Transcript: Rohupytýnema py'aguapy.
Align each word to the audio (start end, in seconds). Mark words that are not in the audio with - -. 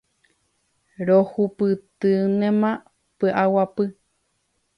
Rohupytýnema 1.07 2.71
py'aguapy. 3.17 3.85